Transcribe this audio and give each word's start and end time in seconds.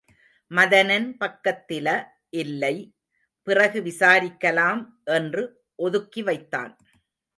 மதனன் 0.51 1.07
பக்கத்தில 1.19 1.87
இல்லை 2.29 2.75
பிறகு 3.47 3.81
விசாரிக்கலாம் 3.81 4.81
என்று 5.03 5.43
ஒதுக்கிவைத்தான். 5.83 6.73